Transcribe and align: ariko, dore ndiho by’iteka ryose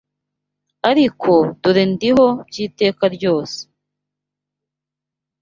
ariko, 0.89 1.31
dore 1.61 1.83
ndiho 1.93 2.27
by’iteka 2.47 3.03
ryose 3.15 3.59